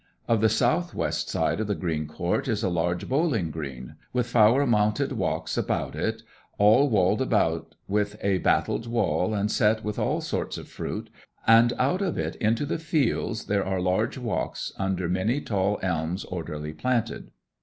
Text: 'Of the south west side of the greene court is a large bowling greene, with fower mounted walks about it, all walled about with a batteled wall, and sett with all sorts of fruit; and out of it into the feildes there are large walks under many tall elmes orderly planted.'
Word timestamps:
'Of 0.27 0.41
the 0.41 0.49
south 0.49 0.95
west 0.95 1.29
side 1.29 1.59
of 1.59 1.67
the 1.67 1.75
greene 1.75 2.07
court 2.07 2.47
is 2.47 2.63
a 2.63 2.69
large 2.69 3.07
bowling 3.07 3.51
greene, 3.51 3.97
with 4.13 4.25
fower 4.25 4.65
mounted 4.65 5.11
walks 5.11 5.57
about 5.59 5.95
it, 5.95 6.23
all 6.57 6.89
walled 6.89 7.21
about 7.21 7.75
with 7.87 8.17
a 8.23 8.39
batteled 8.39 8.87
wall, 8.87 9.35
and 9.35 9.51
sett 9.51 9.83
with 9.83 9.99
all 9.99 10.19
sorts 10.19 10.57
of 10.57 10.67
fruit; 10.67 11.11
and 11.45 11.73
out 11.77 12.01
of 12.01 12.17
it 12.17 12.35
into 12.37 12.65
the 12.65 12.79
feildes 12.79 13.45
there 13.45 13.63
are 13.63 13.79
large 13.79 14.17
walks 14.17 14.73
under 14.79 15.07
many 15.07 15.39
tall 15.39 15.77
elmes 15.83 16.25
orderly 16.25 16.73
planted.' 16.73 17.29